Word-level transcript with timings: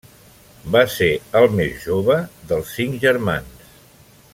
Va 0.75 0.81
ser 0.93 1.09
el 1.41 1.45
més 1.59 1.85
jove 1.89 2.17
dels 2.53 2.75
cinc 2.79 3.01
germans. 3.05 3.73